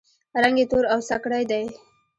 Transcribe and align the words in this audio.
رنګ 0.43 0.55
یې 0.59 0.65
تور 0.71 0.85
او 0.93 0.99
سکڼۍ 1.09 1.43
دی. 1.51 1.65